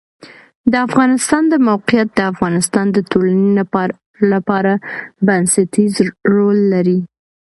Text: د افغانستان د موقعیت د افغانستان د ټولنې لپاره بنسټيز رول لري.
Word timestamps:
د 0.71 0.73
افغانستان 0.87 1.43
د 1.51 1.53
موقعیت 1.69 2.09
د 2.13 2.19
افغانستان 2.31 2.85
د 2.91 2.97
ټولنې 3.11 3.49
لپاره 4.33 4.73
بنسټيز 5.27 5.93
رول 6.35 6.59
لري. 6.73 6.99